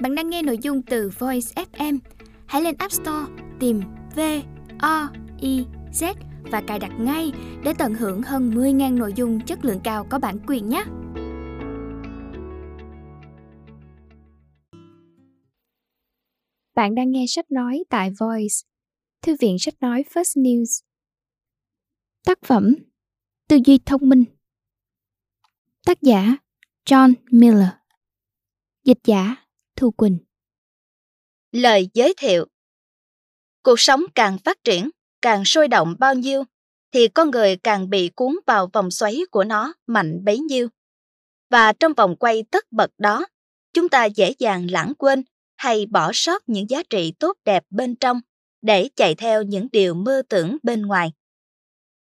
[0.00, 1.98] Bạn đang nghe nội dung từ Voice FM.
[2.46, 3.80] Hãy lên App Store tìm
[4.16, 4.20] V
[4.78, 5.08] O
[5.40, 7.32] I Z và cài đặt ngay
[7.64, 10.84] để tận hưởng hơn 10.000 nội dung chất lượng cao có bản quyền nhé.
[16.74, 18.54] Bạn đang nghe sách nói tại Voice,
[19.22, 20.82] thư viện sách nói First News.
[22.24, 22.74] Tác phẩm
[23.48, 24.24] Tư duy thông minh
[25.86, 26.36] Tác giả
[26.86, 27.68] John Miller
[28.84, 29.43] Dịch giả
[29.76, 30.18] Thu Quỳnh
[31.52, 32.46] Lời giới thiệu
[33.62, 34.90] Cuộc sống càng phát triển,
[35.22, 36.44] càng sôi động bao nhiêu,
[36.92, 40.68] thì con người càng bị cuốn vào vòng xoáy của nó mạnh bấy nhiêu.
[41.50, 43.26] Và trong vòng quay tất bật đó,
[43.72, 45.22] chúng ta dễ dàng lãng quên
[45.56, 48.20] hay bỏ sót những giá trị tốt đẹp bên trong
[48.62, 51.12] để chạy theo những điều mơ tưởng bên ngoài.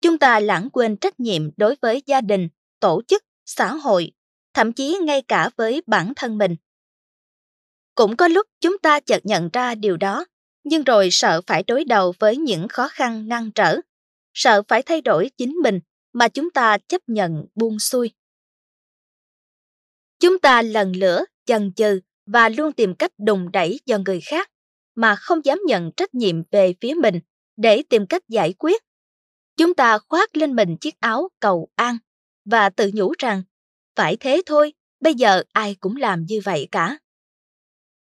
[0.01, 2.49] Chúng ta lãng quên trách nhiệm đối với gia đình,
[2.79, 4.11] tổ chức, xã hội,
[4.53, 6.55] thậm chí ngay cả với bản thân mình.
[7.95, 10.25] Cũng có lúc chúng ta chợt nhận ra điều đó,
[10.63, 13.79] nhưng rồi sợ phải đối đầu với những khó khăn ngăn trở,
[14.33, 15.79] sợ phải thay đổi chính mình
[16.13, 18.11] mà chúng ta chấp nhận buông xuôi.
[20.19, 24.49] Chúng ta lần lửa, chần chừ và luôn tìm cách đùng đẩy do người khác
[24.95, 27.19] mà không dám nhận trách nhiệm về phía mình
[27.57, 28.83] để tìm cách giải quyết.
[29.57, 31.97] Chúng ta khoác lên mình chiếc áo cầu an
[32.45, 33.43] và tự nhủ rằng
[33.95, 36.97] phải thế thôi, bây giờ ai cũng làm như vậy cả.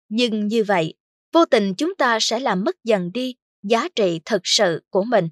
[0.09, 0.95] Nhưng như vậy,
[1.33, 5.29] vô tình chúng ta sẽ làm mất dần đi giá trị thực sự của mình.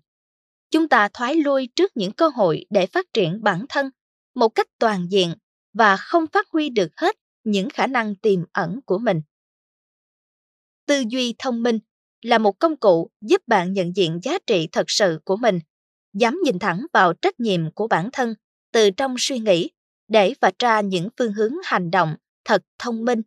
[0.71, 3.91] Chúng ta thoái lui trước những cơ hội để phát triển bản thân
[4.35, 5.35] một cách toàn diện
[5.73, 9.23] và không phát huy được hết những khả năng tiềm ẩn của mình.
[10.87, 11.79] Tư duy thông minh
[12.23, 15.61] là một công cụ giúp bạn nhận diện giá trị thật sự của mình,
[16.15, 18.35] dám nhìn thẳng vào trách nhiệm của bản thân
[18.73, 19.71] từ trong suy nghĩ
[20.09, 23.23] để vạch ra những phương hướng hành động thật thông minh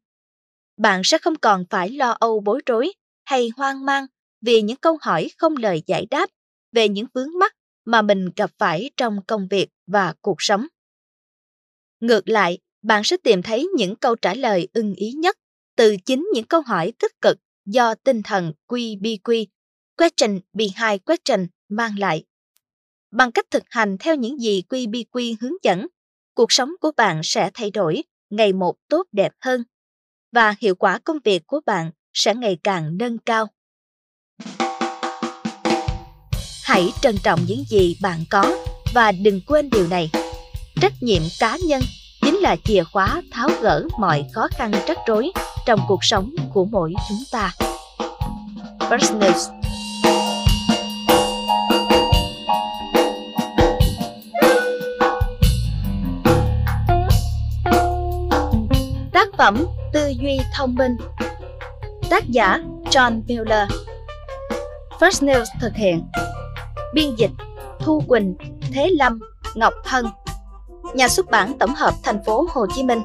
[0.79, 2.93] bạn sẽ không còn phải lo âu bối rối
[3.25, 4.05] hay hoang mang
[4.41, 6.29] vì những câu hỏi không lời giải đáp
[6.71, 10.67] về những vướng mắc mà mình gặp phải trong công việc và cuộc sống.
[11.99, 15.37] Ngược lại, bạn sẽ tìm thấy những câu trả lời ưng ý nhất
[15.75, 19.45] từ chính những câu hỏi tích cực do tinh thần QBQ,
[19.97, 22.23] Question Behind Question mang lại.
[23.11, 25.87] Bằng cách thực hành theo những gì QBQ hướng dẫn,
[26.33, 29.63] cuộc sống của bạn sẽ thay đổi ngày một tốt đẹp hơn
[30.31, 33.47] và hiệu quả công việc của bạn sẽ ngày càng nâng cao.
[36.63, 38.57] Hãy trân trọng những gì bạn có
[38.93, 40.11] và đừng quên điều này.
[40.81, 41.81] Trách nhiệm cá nhân
[42.21, 45.31] chính là chìa khóa tháo gỡ mọi khó khăn rắc rối
[45.65, 47.53] trong cuộc sống của mỗi chúng ta.
[48.89, 49.49] Business
[59.13, 60.97] Tác phẩm Tư duy thông minh.
[62.09, 63.69] Tác giả John Miller.
[64.99, 66.03] First News thực hiện.
[66.93, 67.31] Biên dịch
[67.79, 68.35] Thu Quỳnh,
[68.73, 69.19] Thế Lâm,
[69.55, 70.05] Ngọc Hân
[70.95, 73.01] Nhà xuất bản tổng hợp thành phố Hồ Chí Minh.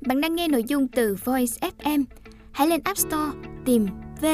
[0.00, 2.04] Bạn đang nghe nội dung từ Voice FM
[2.52, 3.86] Hãy lên App Store, tìm
[4.20, 4.26] V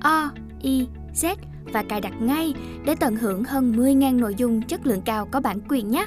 [0.00, 0.30] O
[0.62, 1.36] I Z
[1.72, 5.40] và cài đặt ngay để tận hưởng hơn 10.000 nội dung chất lượng cao có
[5.40, 6.06] bản quyền nhé.